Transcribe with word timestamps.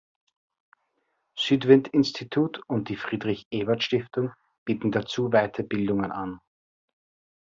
Südwind-Institut 1.37 2.59
und 2.67 2.89
die 2.89 2.95
Friedrich-Ebert-Stiftung 2.95 4.31
bieten 4.65 4.91
dazu 4.91 5.29
Weiterbildungen 5.29 6.11
an. 6.11 6.39